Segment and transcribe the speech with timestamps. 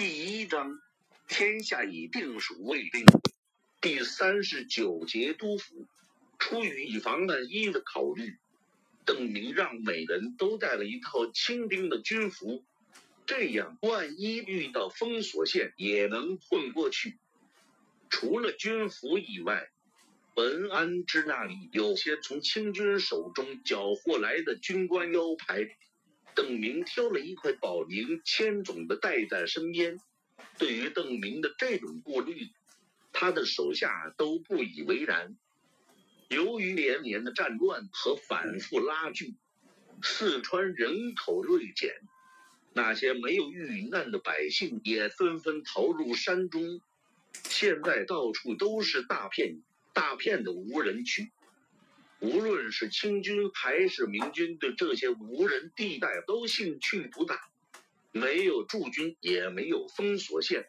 [0.00, 0.80] 第一章，
[1.28, 3.04] 天下已定属未定。
[3.82, 5.86] 第三十九节，督府
[6.38, 8.38] 出于以防万一的考虑，
[9.04, 12.64] 邓明让每人都带了一套清兵的军服，
[13.26, 17.18] 这样万一遇到封锁线也能混过去。
[18.08, 19.68] 除了军服以外，
[20.34, 25.68] 文安之那里有些从清军手中缴获来的军官腰牌。
[26.34, 29.98] 邓明挑了一块宝宁千种的带在身边。
[30.58, 32.48] 对于邓明的这种顾虑，
[33.12, 35.36] 他的手下都不以为然。
[36.28, 39.34] 由于连年的战乱和反复拉锯，
[40.02, 42.00] 四川人口锐减，
[42.72, 46.80] 那些没有遇难的百姓也纷纷逃入山中。
[47.32, 49.60] 现在到处都是大片
[49.92, 51.30] 大片的无人区。
[52.20, 57.40] 无论是清军还是明军，对这些无人地带都兴趣不大，
[58.12, 60.68] 没有驻军，也没有封锁线，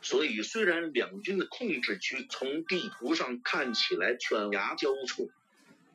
[0.00, 5.28] 所以虽然两军的控制区从地图上看起来犬牙交错，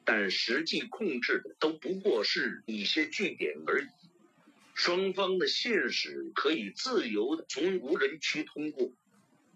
[0.05, 3.87] 但实际控制的都不过是一些据点而已。
[4.75, 8.91] 双方的信使可以自由的从无人区通过，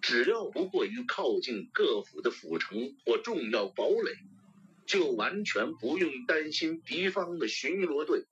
[0.02, 4.18] 只要不过于靠近各府的府城或重要堡垒。
[4.88, 8.26] 就完全不用担心敌方的巡逻队。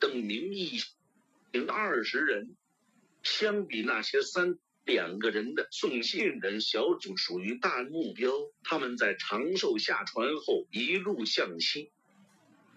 [0.00, 0.80] 邓明一
[1.52, 2.56] 行二十人，
[3.22, 8.32] 相比那些三两个人的送信人小组，属于大目标。
[8.62, 11.92] 他们在长寿下船后，一路向西。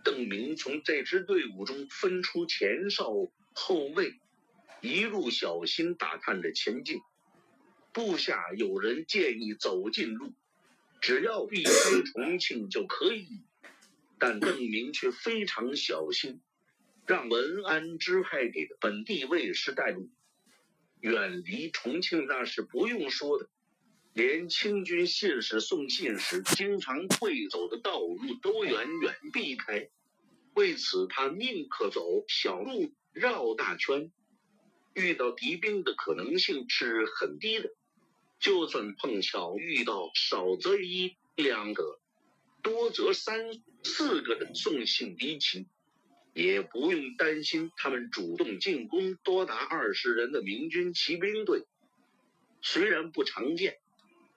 [0.04, 3.14] 邓明从这支队伍中分出前哨、
[3.54, 4.20] 后卫，
[4.82, 7.00] 一路小心打探着前进。
[7.94, 10.34] 部下有人建议走近路。
[11.02, 11.72] 只要避开
[12.14, 13.44] 重庆就可以，
[14.20, 16.40] 但邓明却非常小心，
[17.08, 20.10] 让文安支派给的本地卫士带路。
[21.00, 23.50] 远离重庆那是不用说的，
[24.14, 29.90] 连清军信使送信时经常会走的道路都远远避开。
[30.54, 34.12] 为此，他宁可走小路，绕大圈。
[34.94, 37.74] 遇到敌兵的可能性是很低的。
[38.42, 42.00] 就算碰巧遇到少则一两个，
[42.64, 43.52] 多则三
[43.84, 45.68] 四个的送信敌情，
[46.34, 51.66] 也不用担心他们主动进攻多达二十人的明军骑兵队。
[52.64, 53.78] 虽然不常见，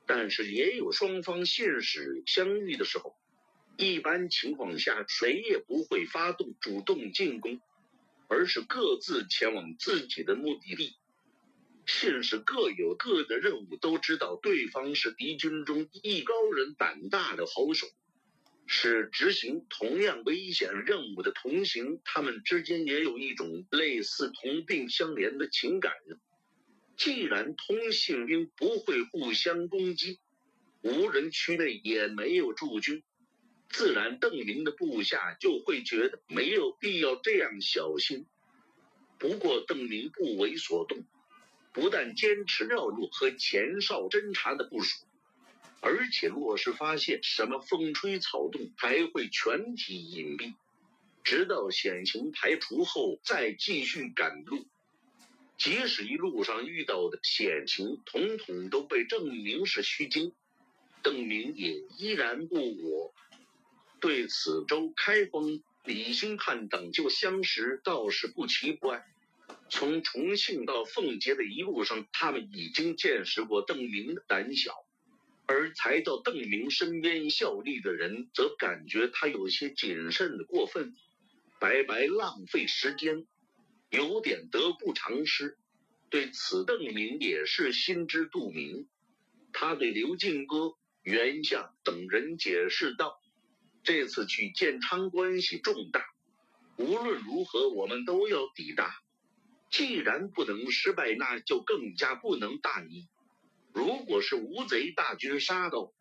[0.07, 3.17] 但是也有双方信使相遇的时候。
[3.77, 7.61] 一般情况下，谁也不会发动主动进攻，
[8.29, 10.95] 而是各自前往自己的目的地。
[11.87, 17.87] 信使各有各的任务，都知道对方是敌军中艺高人胆大的好手，
[18.67, 25.93] 是执行同样危险任务的同行，他们之间也有一种类似同病相怜的情感。
[26.97, 30.21] 既然通信兵不会互相攻击，
[30.83, 33.03] 无人区内也没有驻军，
[33.69, 38.27] 自然邓明的部下就会觉得没有必要这样小心。
[39.19, 41.05] 不过邓明不为所动。
[41.75, 45.05] 不但坚持绕路和前哨侦察的部署，
[45.81, 50.55] 而且若是发现什么风吹草动，还会全体隐蔽，
[51.25, 54.65] 直到险情排除后再继续赶路。
[55.59, 60.33] 即使一路上遇到的险情统统都被证明是虚惊，
[61.03, 63.13] 邓明也依然不我。
[64.01, 69.05] 对此，周开封、李兴汉等就相识，倒是不奇怪。
[69.77, 74.73] 从重庆到奉节的一路上，他们已经见识过邓明的胆小，
[75.47, 80.95] 而才到邓明身边效力的人则感觉他有些谨慎的过分，
[81.59, 83.27] 白白浪费时间，
[83.91, 85.59] 有点得不偿失。
[86.09, 88.89] 对此，邓明也是心知肚明。
[89.53, 93.21] 他对刘进哥、袁相等人解释道
[93.83, 96.07] ：“这次去建昌关系重大，
[96.77, 98.95] 无论如何，我们都要抵达。”
[99.77, 103.09] 既然不能失败，那就更加不能大意。
[103.73, 105.93] 如果是吴贼大军杀到，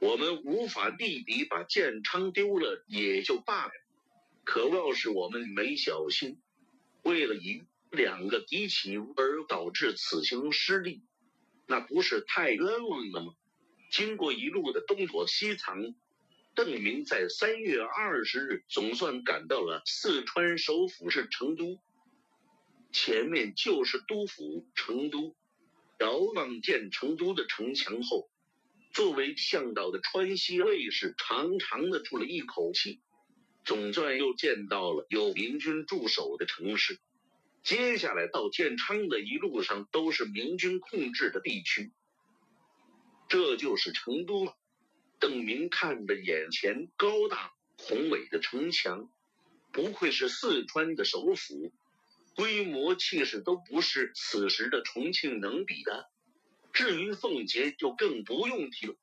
[0.00, 3.72] 我们无法力敌，把建昌丢了也就罢了。
[4.42, 6.40] 可要是我们没小心，
[7.04, 7.62] 为了一
[7.92, 11.04] 两个敌起而导致此行失利，
[11.68, 13.32] 那不是太冤枉了吗？
[13.92, 15.94] 经过一路的东躲西藏，
[16.56, 21.78] 邓明在三月二十日总算赶到了四川首府是成都。
[22.94, 25.34] 前面就是都府成都，
[25.98, 28.30] 遥望见成都的城墙后，
[28.92, 33.00] 作为向导的川西卫士长长的出了一口气，
[33.64, 37.00] 总算又见到了有明军驻守的城市。
[37.64, 41.90] 接下来到建昌的一路上都是明军控制的地区，
[43.28, 44.56] 这就是成都了。
[45.18, 49.10] 邓明看着眼前高大宏伟的城墙，
[49.72, 51.72] 不愧是四川的首府，
[52.34, 56.10] 规模气势都不是此时的重庆能比的。
[56.72, 58.96] 至于奉节，就更不用提了。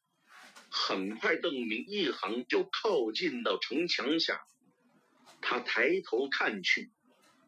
[0.70, 4.42] 很快，邓明一行就靠近到城墙下，
[5.42, 6.92] 他抬头看去，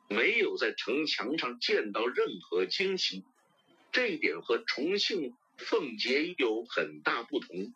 [0.10, 3.24] 没有在城墙上见到任何旌旗，
[3.92, 7.74] 这一点和重庆、奉节有很大不同。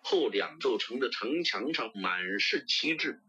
[0.00, 3.20] 后两座城的城墙上满是旗帜，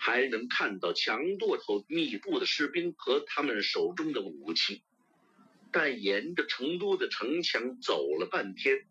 [0.00, 4.82] 还能看到墙垛头密布的士兵和他们手中的武器。
[5.70, 8.86] 但沿着成都的城墙走了半天，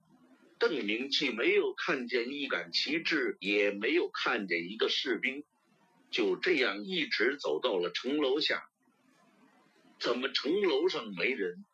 [0.60, 5.44] 邓明既没有看见一杆旗帜，也没有看见一个士兵，
[6.12, 8.70] 就这样一直走到了城楼下。
[10.00, 11.66] 怎么城楼上没人？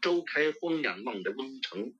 [0.00, 1.92] 周开荒仰望着瓮城，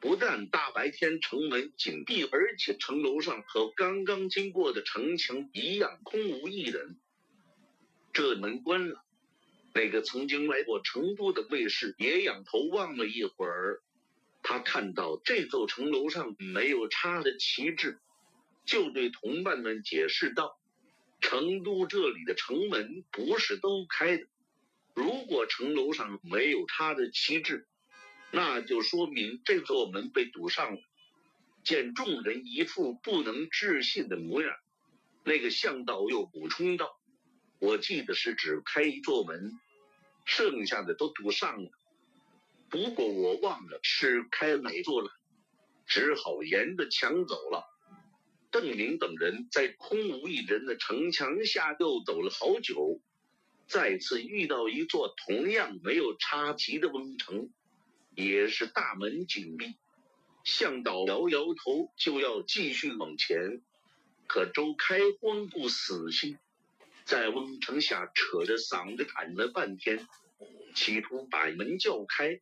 [0.00, 6.98] 不但大白天城门紧闭，而且城楼上和刚刚经过的城墙一样空无一人。
[8.12, 9.04] 这门关了。
[9.74, 13.80] 那个曾经来过成都的卫士也仰头望了一会儿，
[14.42, 18.00] 他看到这座城楼上没有插的旗帜，
[18.64, 20.58] 就对同伴们解释道
[21.20, 24.26] ：“成都这里的城门不是都开的，
[24.94, 27.68] 如果城楼上没有插的旗帜，
[28.30, 30.80] 那就说明这座门被堵上了。”
[31.64, 34.56] 见众人一副不能置信的模样，
[35.24, 36.98] 那个向导又补充道
[37.60, 39.52] ：“我记得是只开一座门。”
[40.24, 41.70] 剩下的都堵上了，
[42.68, 45.10] 不过我忘了是开哪座了，
[45.86, 47.64] 只好沿着墙走了。
[48.50, 53.00] 邓明等人在空无一人的城墙下又走了好久，
[53.66, 57.50] 再次遇到一座同样没有插旗的瓮城，
[58.18, 59.76] 也是大门紧闭。
[60.42, 63.62] 向导摇摇头，就要继续往前，
[64.26, 66.36] 可周开荒不死心。
[67.04, 70.08] 在瓮城下扯着嗓子喊了半天，
[70.74, 72.40] 企图把门叫开，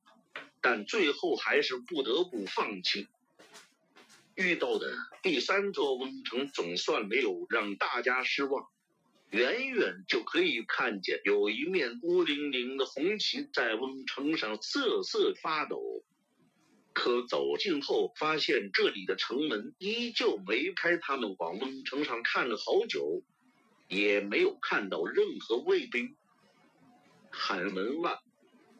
[0.63, 3.07] 但最后还是不得不放弃。
[4.35, 8.67] 遇到的第三座瓮城总算没有让大家失望，
[9.31, 16.05] 远远就可以看见有一面孤零零的红旗在翁城上瑟瑟发抖。
[16.93, 20.97] 可走近后，发现这里的城门依旧没开。
[20.97, 23.23] 他们往翁城上看了好久。
[23.89, 26.17] 也没有看到任何卫兵。
[27.31, 28.19] 喊门外，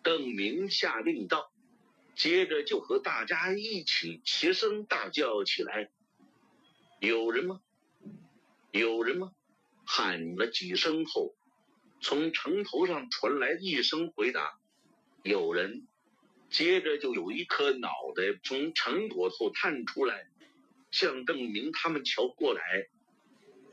[0.03, 1.53] 邓明下令道，
[2.17, 5.93] 接着就和大家一起齐声大叫起来
[6.99, 7.61] ：“有人吗？
[8.73, 9.31] 有人吗？”
[9.87, 11.35] 喊了几声后，
[12.01, 14.59] 从城头上传来一声回答
[15.25, 15.87] ：“有人。”
[16.49, 20.29] 接着就有一颗脑袋从城垛后探出来，
[20.93, 22.87] 向邓明他们瞧过来。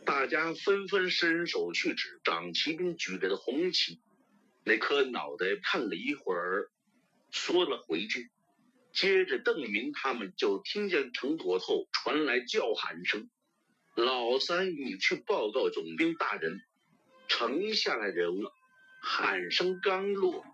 [0.06, 4.02] 大家纷纷伸手去指长骑兵举着的红旗，
[4.64, 6.72] 那颗脑袋看了一会儿，
[7.32, 8.32] 缩了回去。
[8.92, 13.30] 接着邓明他们就听见城垛后传来叫喊声
[13.96, 16.62] ：“老三，你去报告总兵大人，
[17.28, 18.54] 城下来人了。”
[19.06, 20.46] 喊声刚落，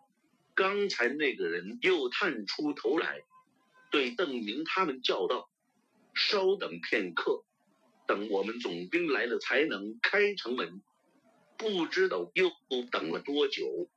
[0.55, 3.21] 刚才那个人又探出头来，
[3.91, 5.49] 对邓明他们叫道
[6.15, 7.43] ：“稍等片刻。”
[8.07, 10.81] 等我们总兵来了才能开城门，
[11.59, 12.51] 不知道又
[12.89, 13.87] 等了多久，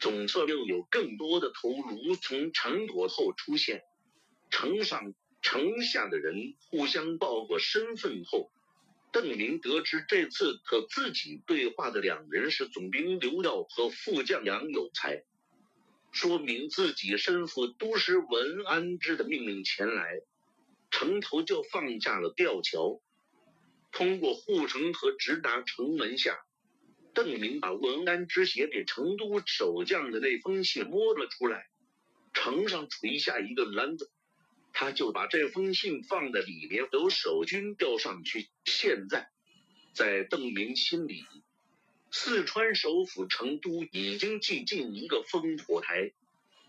[0.00, 3.84] 总算又有更多的头颅从城垛后出现。
[4.50, 8.50] 城上城下的人互相报过身份后，
[9.14, 15.22] 邓明得知这次和自己对话的两人是总兵刘耀和副将杨有才，
[16.10, 20.20] 说明自己身负都师文安之的命令前来，
[20.90, 23.00] 城头就放下了吊桥。
[23.92, 26.44] 通过护城河直达城门下，
[27.14, 31.68] 邓明把文安之写给成都守将的那封信摸了出来，
[32.32, 34.10] 城上垂下一个篮子，
[34.74, 38.48] 他就把这封信放在里面，由守军吊上去。
[38.66, 39.30] 现在，
[39.94, 41.24] 在邓明心里，
[42.10, 46.12] 四川首府成都已经寂进一个烽火台，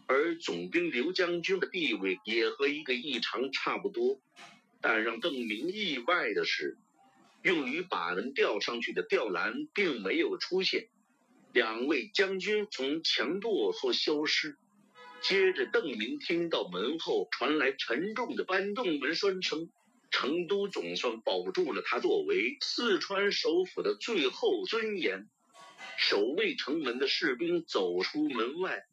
[0.05, 4.21] 而总兵刘将军的地位也和一个异常差不多。
[4.79, 6.77] 但让邓明意外的是。
[7.41, 10.87] 用于把人吊上去的吊篮并没有出现，
[11.53, 14.57] 两位将军从墙垛后消失。
[15.27, 19.71] 接着，邓明听到门后传来沉重的搬动门栓声。
[20.11, 25.27] 成都总算保住了他作为四川首府的最后尊严。
[25.97, 28.85] 守卫城门的士兵走出门外，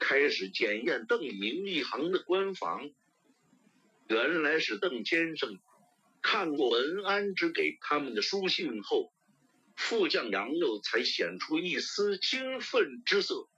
[0.00, 2.90] 开始检验邓明一行的官房。
[4.08, 5.60] 原来是邓先生
[6.20, 9.12] 看过文安之给他们的书信后，
[9.76, 13.48] 副将杨佑才显出一丝兴奋之色。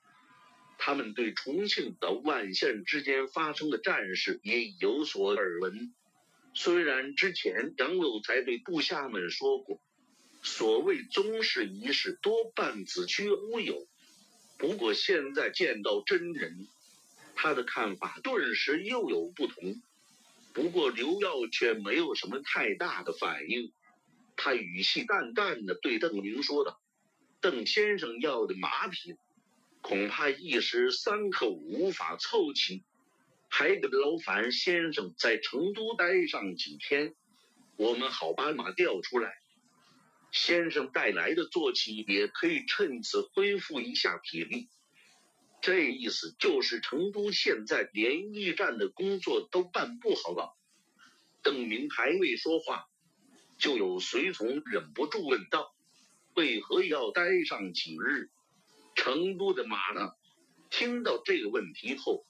[0.83, 5.93] 他们对重庆的万县之间发生的战事也有所耳闻。
[6.55, 9.79] 虽然之前杨有才对部下们说过，
[10.43, 13.87] 所谓宗室仪式多半子虚乌有，
[14.57, 16.67] 不过现在见到真人，
[17.37, 19.83] 他的看法顿时又有不同。
[20.55, 23.71] 不过刘耀却没有什么太大的反应，
[24.35, 26.81] 他语气淡淡的对邓明说道
[27.43, 29.15] ：“邓先生要的马匹，
[29.81, 32.85] 恐怕一时三刻无法凑齐，
[33.49, 37.15] 还得劳烦先生在成都待上几天，
[37.77, 39.33] 我们好把马调出来。
[40.33, 44.69] 先生带来的坐骑也可以趁此恢复一下体力。”
[45.63, 50.57] 这意思就是成都现在连驿站的工作都办不好了。
[51.43, 52.87] 邓明还未说话，
[53.59, 55.75] 就有随从忍不住问道
[56.35, 58.31] ：“为何要待上几日？
[58.95, 60.13] 成都的马呢？”
[60.71, 62.25] 听到这个问题后，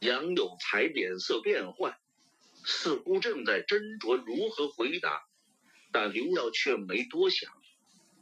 [0.00, 1.96] 杨有才脸色变幻，
[2.64, 5.26] 似乎正在斟酌如何回答，
[5.92, 7.52] 但刘耀却没多想，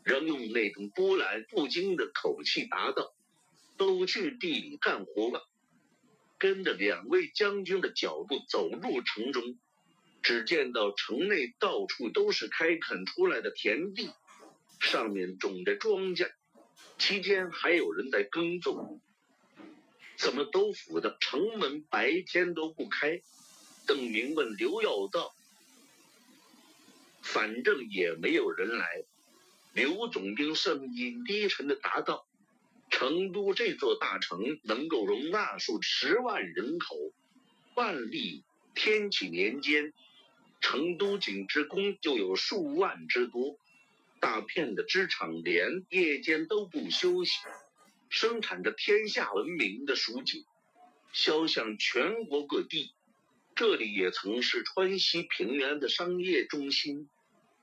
[0.04, 3.14] 仍用那种波澜不惊的口气答道。
[3.78, 5.48] 都去地里干活了。
[6.38, 9.58] 跟着两位将军的脚步走入城中，
[10.22, 14.10] 只见到城内到处都是开垦出来的田地，
[14.78, 16.30] 上面种着庄稼，
[17.02, 19.00] 期间还有人在耕种。
[20.16, 23.20] 怎么都府的城门白天都不开？
[23.88, 25.34] 邓明问刘耀道。
[27.20, 29.02] 反正也没有人来。
[29.72, 32.24] 刘总兵声音低沉的答道。
[32.88, 36.94] 成都这座大城能够容纳数十万人口。
[37.74, 38.44] 万历
[38.76, 39.92] 天启年间，
[40.60, 43.58] 成都仅职工就有数万之多，
[44.22, 47.32] 大片的织厂连夜间都不休息，
[48.08, 50.44] 生产着天下闻名的蜀锦，
[51.12, 52.92] 销向全国各地。
[53.56, 57.10] 这里也曾是川西平原的商业中心，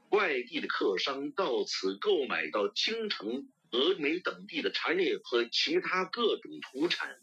[0.09, 3.47] 外地的客商到此购买到京城。
[3.71, 7.15] 峨眉等地的茶叶和其他各种土产，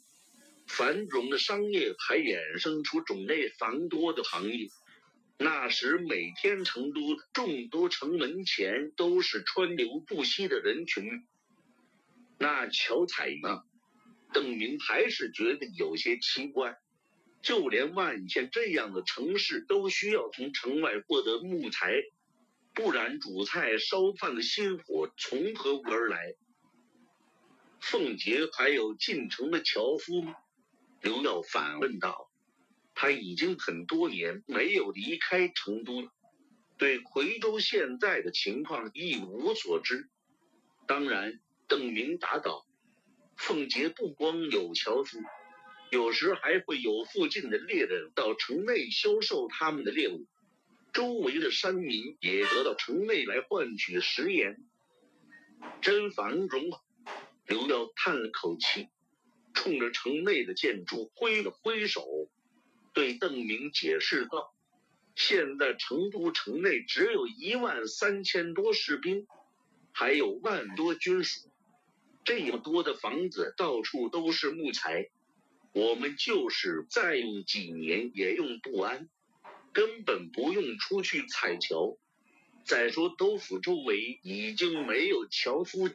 [0.67, 4.69] 繁荣的商业还衍生出种类繁多的行业。
[5.39, 7.01] 那时每天成都
[7.33, 11.27] 众多城门前都是川流不息的人群。
[12.39, 13.63] 那巧彩呢？
[14.33, 16.79] 邓明还是觉得有些奇怪。
[17.43, 22.03] 就连万县这样的城市都需要从城外获得木材。
[22.75, 26.35] 不然煮菜烧饭的心火从何而来？
[27.81, 30.35] 凤杰还有进城的樵夫吗？
[31.03, 32.31] 刘耀反问道。
[32.99, 36.09] 他已经很多年没有离开成都了，
[36.79, 40.09] 对夔州现在的情况一无所知。
[40.89, 41.39] 当然，
[41.69, 42.67] 邓明答道：
[43.37, 45.19] 凤杰不光有樵夫，
[45.91, 50.27] 有时还会有附近的猎人到城内销售他们的猎物。
[50.95, 54.57] 周围的山民也得到城内来换取食盐，
[55.83, 56.81] 真繁荣啊！
[57.47, 58.89] 刘耀叹了口气，
[59.53, 62.03] 冲着城内的建筑挥了挥手，
[62.97, 64.55] 对邓明解释道
[65.15, 69.27] ：“现在成都城内只有一万三千多士兵，
[69.93, 71.51] 还有万多军属，
[72.25, 75.11] 这么多的房子，到处都是木材，
[75.73, 79.11] 我们就是再用几年也用不完。”
[79.75, 81.99] 根本不用出去采桥。
[82.65, 85.91] 再说，都府周围已经没有樵夫。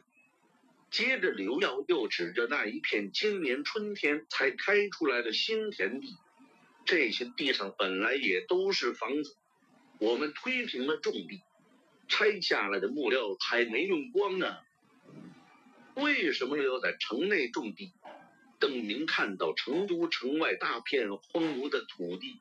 [0.88, 6.16] 接着，刘耀又指着那一片今年春天才开出来的新田地，
[6.84, 9.36] 这些地上本来也都是房子。
[9.98, 11.42] 我们推平了种地，
[12.08, 14.58] 拆下来的木料还没用光呢。
[15.94, 17.92] 为什么要在城内种地？
[18.58, 22.40] 邓明看到成都城外大片荒芜的土地。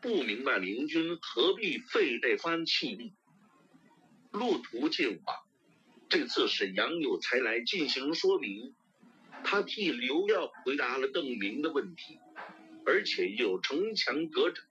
[0.00, 3.12] 不明白明军何必费这番气力？
[4.30, 5.34] 路途近化，
[6.08, 8.74] 这次是杨有才来进行说明。
[9.44, 12.18] 他替刘耀回答了邓明的问题，
[12.84, 14.62] 而且有城墙隔着，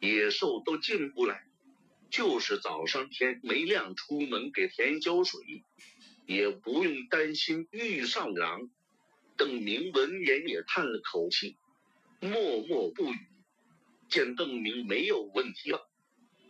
[0.00, 1.44] 野兽都进不来。
[2.10, 5.62] 就是早上天没亮出门给田浇水，
[6.26, 8.68] 也不用担心遇上狼。
[9.36, 11.56] 邓明闻言也叹了口气，
[12.20, 13.16] 默默不语。
[14.08, 15.88] 见邓明没有问题了，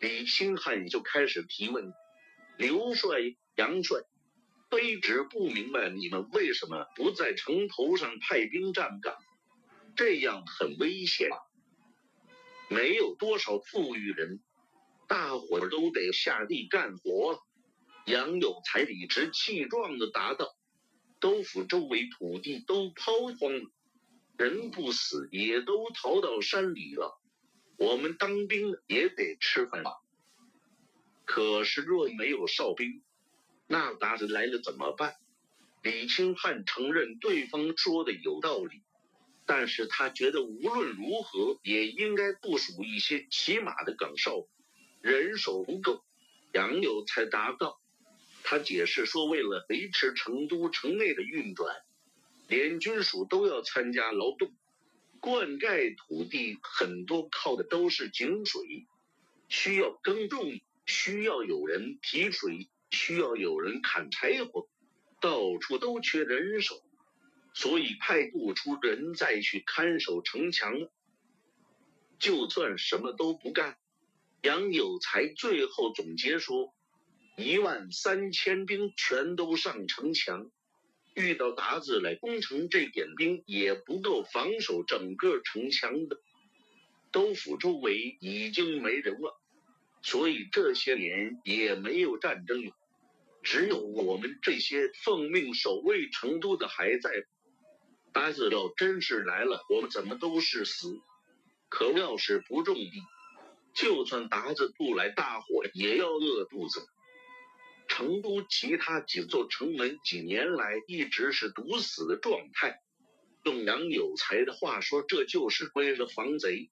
[0.00, 1.92] 李兴汉就开始提问
[2.56, 3.18] ：“刘帅、
[3.56, 4.00] 杨帅，
[4.70, 9.14] 卑职不明白你们为什么不在城头上派兵站岗，
[10.00, 11.28] 这样很危险。
[12.70, 14.40] 没有多少富裕人，
[15.06, 17.38] 大伙儿都得下地干活。
[18.06, 20.56] 杨有才理直气壮的答道
[21.20, 23.70] ：“都府周围土地都抛荒了，
[24.38, 27.20] 人不死也都逃到山里了。
[27.76, 29.92] 我们当兵也得吃饭吧？
[31.26, 33.02] 可是若没有哨兵，
[33.66, 35.16] 那鞑子来了怎么办？”
[35.84, 38.82] 李清汉承认对方说的有道理。
[39.52, 44.46] 但是他觉得无论如何也应该部署一些骑马的岗哨，
[45.00, 46.04] 人手不够。
[46.52, 47.80] 杨有才答到
[48.44, 51.82] ：“他解释说，为了维持成都城内的运转，
[52.46, 54.54] 连军属都要参加劳动。
[55.18, 58.86] 灌溉土地很多靠的都是井水，
[59.48, 64.68] 需要耕种，需要有人提水，需要有人砍柴火，
[65.20, 66.80] 到处都缺人手。”
[67.52, 70.90] 所以派不出人再去看守城墙了。
[72.18, 73.78] 就算什么都不干，
[74.42, 76.74] 杨有才最后总结说：
[77.36, 80.50] 一万三千兵全都上城墙，
[81.14, 86.20] 遇到鞑子来攻城，这点兵也不够防守整个城墙的。
[87.10, 89.40] 都府周围已经没人了，
[90.02, 92.72] 所以这些年也没有战争了，
[93.42, 97.10] 只有我们这些奉命守卫成都的还在。
[98.12, 101.00] 鞑子要真是来了，我们怎么都是死。
[101.68, 103.02] 可要是不种地，
[103.74, 106.86] 就算鞑子不来，大伙也要饿肚子。
[107.86, 112.80] 成都其他几座城门几年来一直是堵死的状态。
[113.44, 116.70] 用杨有才的话说，这就是为了防贼。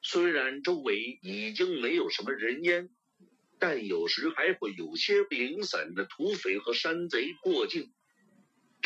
[0.00, 2.88] 虽然周围已经没有什么人烟，
[3.58, 7.92] 但有时还会有些零散的土匪和山贼过境。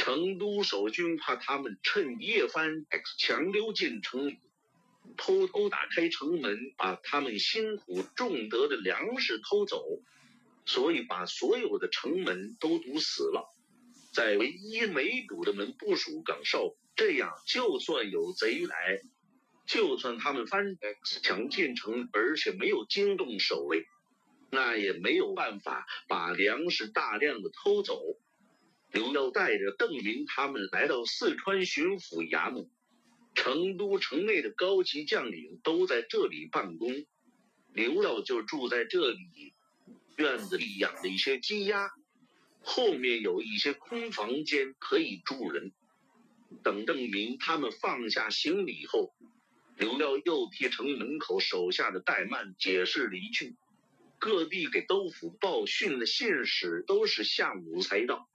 [0.02, 4.36] 成都守军怕他们趁夜翻 X 墙溜进城，
[5.16, 10.02] 偷偷打开城门，把他们辛苦种得的粮食偷走，
[10.66, 13.48] 所以把所有的城门都堵死了，
[14.12, 19.02] 在唯一没堵的门部署岗哨，这样就算有贼来，
[19.66, 20.76] 就算他们翻
[21.22, 23.86] 墙进城，而且没有惊动守卫，
[24.50, 28.18] 那也没有办法把粮食大量的偷走。
[28.92, 32.68] 刘耀带着邓明他们来到四川巡抚衙门，
[33.34, 37.06] 成都城内的高级将领都在这里办公，
[37.72, 39.54] 刘耀就住在这里。
[40.16, 41.90] 院子里养了一些鸡鸭，
[42.60, 45.72] 后面有一些空房间可以住人。
[46.62, 49.14] 等邓明他们放下行李后，
[49.78, 53.56] 刘耀又替城门口手下的怠慢解释离去。
[54.18, 58.28] 各地给都府报讯的信使都是下午才到。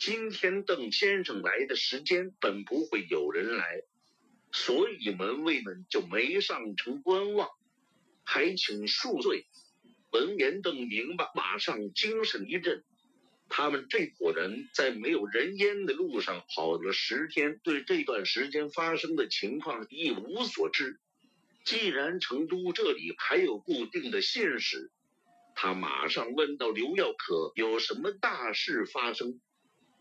[0.00, 3.82] 今天邓先生来的时间本不会有人来，
[4.50, 7.50] 所以门卫们就没上城观望，
[8.24, 9.44] 还请恕罪。
[10.10, 12.82] 闻言，邓明白，马上精神一振。
[13.50, 20.98] 他们这伙人在没有人烟的路上跑了十天，对这段时间发生的情况一无所知。
[21.66, 24.90] 既然成都这里还有固定的信使，
[25.54, 29.38] 他马上问到刘耀可有什么大事发生？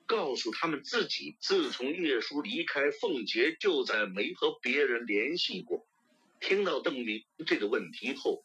[0.10, 5.88] 告诉他们自己自从叶叔离开凤杰，就再没和别人联系过。
[6.39, 8.43] 听到邓明这个问题后，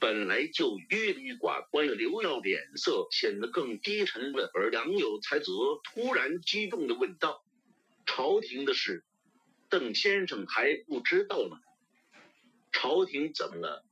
[0.00, 5.52] 本来就郁郁寡欢的刘耀脸色显得更低沉了，而杨有才则
[5.84, 7.44] 突然激动的问道
[8.06, 9.04] ：“朝廷的事，
[9.68, 11.60] 邓先生还不知道吗？
[12.72, 13.84] 朝廷怎么了？”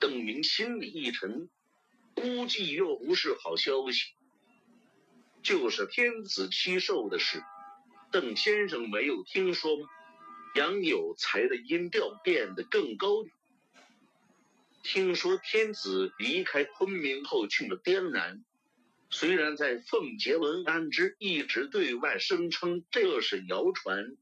[0.00, 1.48] 邓明心里一沉，
[2.16, 4.14] 估计又不是好消息。
[5.42, 7.42] 就是天子七寿的事，
[8.10, 9.88] 邓先生没有听说吗？
[10.56, 13.24] 杨有才的音调变得更高。
[14.82, 18.44] 听说天子离开昆明后去了滇南，
[19.10, 24.16] 虽然在奉节文安之一直对外声称这是谣传，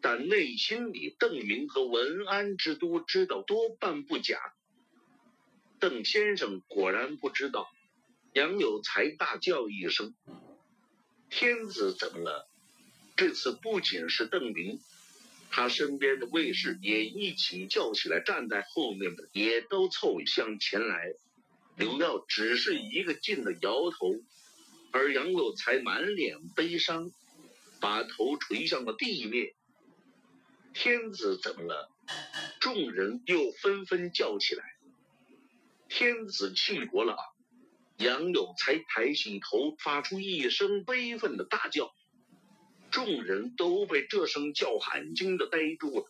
[0.00, 4.38] 但内心里邓明和文安之都知道多半不假。
[5.78, 7.68] 邓先生果然不知道，
[8.32, 10.14] 杨有才大叫一声。
[11.30, 12.48] 天子怎么了？
[13.16, 14.80] 这次不仅是邓明，
[15.50, 21.12] 他身边的卫士也一起叫起来，站在后面的也都凑向前来。
[21.76, 24.14] 刘耀只是一个劲的摇头，
[24.90, 27.10] 而杨有才满脸悲伤，
[27.80, 29.52] 把头垂向了地面。
[30.74, 31.90] 天子怎么了？
[32.60, 34.64] 众人又纷纷叫起来。
[35.88, 37.16] 天子弃国了。
[37.98, 41.92] 杨有才抬起头，发出一声悲愤的大叫。
[42.90, 46.06] 众人都被这声叫喊惊得呆住了。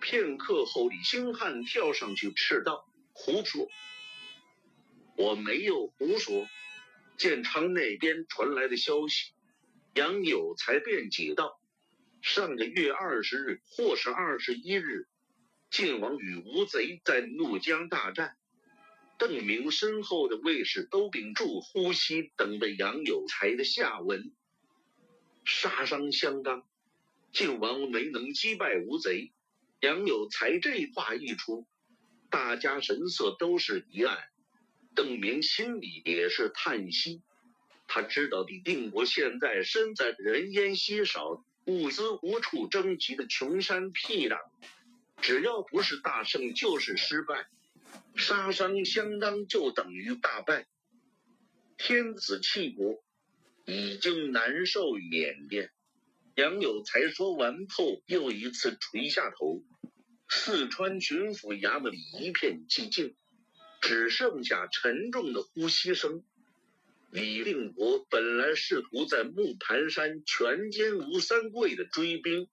[0.00, 3.68] 片刻后，李兴汉跳上去斥道：“胡说！
[5.16, 6.48] 我没有胡说。”
[7.16, 9.30] 建昌那边传来的消息，
[9.94, 11.60] 杨有才辩解道
[12.20, 15.06] ：“上个月二十日或是二十一日，
[15.70, 18.36] 晋王与吴贼在怒江大战。”
[19.22, 24.32] 邓明身后的卫士都屏住呼吸，等着杨有才的下文。
[25.44, 26.66] 杀伤相当，
[27.32, 29.30] 靖王没能击败吴贼。
[29.78, 31.68] 杨有才这话一出，
[32.30, 34.18] 大家神色都是一暗。
[34.96, 37.22] 邓明心里也是叹息，
[37.86, 44.40] 他知道李定国现在身在人烟稀少、物资无处征集的穷山僻壤，
[45.20, 47.44] 只要不是大胜，就是失败；
[48.14, 50.66] 杀伤相当，就等于大败。
[51.78, 53.02] 天子弃国，
[53.66, 55.70] 已经难受缅甸。
[56.36, 59.62] 杨有才说完后，又一次垂下头。
[60.28, 63.14] 四川巡抚衙门里一片寂静。
[63.84, 66.22] 只剩下沉重的呼吸声。
[67.10, 72.48] 李定国本来试图在木盘山全歼吴三桂的追兵，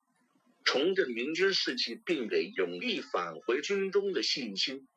[0.64, 4.88] 重振明军士气，并给永历返回军中的信心。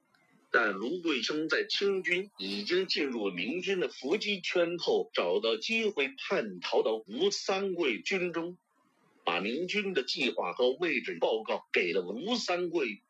[0.52, 8.56] 但卢桂生在清军已经进入明军的伏击圈后，找到机会叛逃到吴三桂军中，
[9.24, 13.00] 把明军的计划和位置报告给了吴三桂。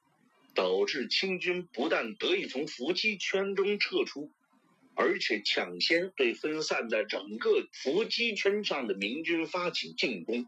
[0.55, 4.31] 导致清军不但得以从伏击圈中撤出，
[4.94, 10.46] 而且抢先对分散在整个伏击圈上的明军发起进攻。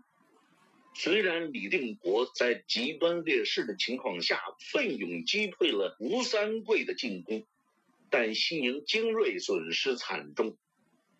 [0.94, 4.40] 虽然李定国在极端劣势的情况下
[4.72, 7.46] 奋勇击退了吴三桂的进攻，
[8.10, 10.56] 但西营精锐损失惨重，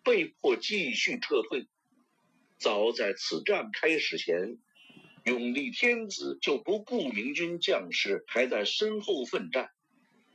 [0.03, 1.67] 被迫继续撤退。
[2.57, 4.57] 早在此战开始前。
[5.25, 9.71] 永历天子就不顾明军将士还在身后奋战，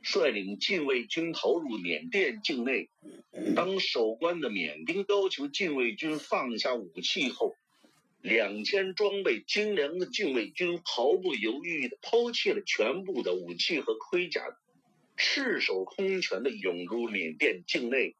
[0.01, 2.89] 率领禁卫军逃入缅甸境内。
[3.55, 7.55] 当守关的缅兵要求禁卫军放下武器后，
[8.21, 14.57] 两千装备精良的禁卫军毫不犹豫地抛弃了全部的武器和盔甲，
[15.17, 18.15] 赤手空拳地涌入缅甸境内。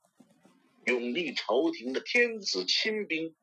[0.86, 3.34] 永历朝廷的天子亲兵。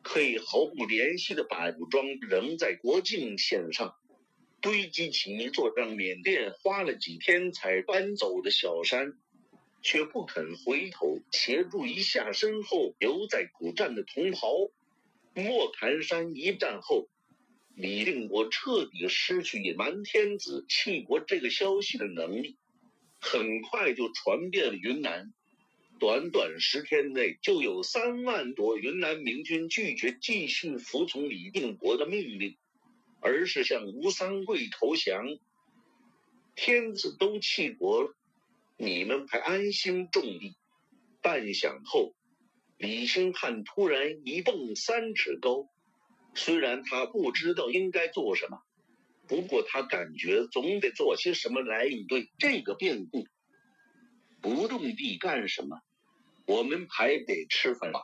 [0.00, 3.94] 可以毫不怜惜地把武装扔在国境线上，
[4.62, 9.18] 堆积起一座让缅甸花了几天才搬走的小山，
[9.82, 14.70] 却不肯回头协助一下身后留在古战的同袍。
[15.34, 17.08] 莫盘山一战后，
[17.74, 22.56] 李定国彻底失去隐瞒天子弃国这个消息的能力，
[23.20, 25.32] 很快就传遍了云南。
[26.00, 32.56] 短短十天内，就有三万多云南明军拒绝继续服从李定国的命令，
[33.20, 35.38] 而是向吴三桂投降。
[36.54, 38.14] 天子都弃国了，
[38.76, 40.56] 你们还安心种地？
[41.20, 42.14] 半晌后，
[42.78, 45.68] 李兴汉突然一蹦三尺高。
[46.34, 48.62] 虽然他不知道应该做什么，
[49.26, 53.26] 不过他感觉总得做些什么来应对这个变故。
[54.40, 55.80] 不种地干什么？
[56.46, 58.00] 我们还得吃饭吧？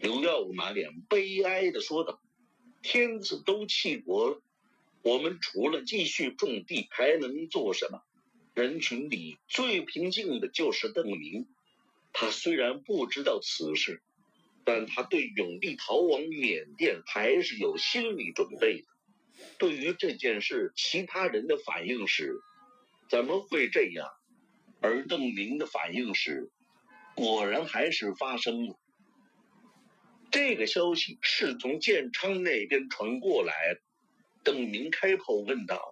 [0.00, 2.20] 刘耀武满脸悲哀的说道
[2.82, 4.42] ：“天子都弃国了，
[5.02, 8.02] 我们除了继续种地，还能做什么？”
[8.54, 11.46] 人群里最平静的就是邓明，
[12.12, 14.02] 他虽然不知道此事，
[14.64, 18.86] 但他对永历逃往缅甸还是有心理准备的。
[19.58, 22.34] 对于这件事，其他人的反应是
[23.08, 24.08] ：“怎么会这样？”
[24.80, 26.50] 而邓明的反应是。
[27.14, 28.78] 果然还是发生了。
[30.30, 33.52] 这个消息是从建昌那边传过来。
[34.42, 35.91] 邓明开口问道：“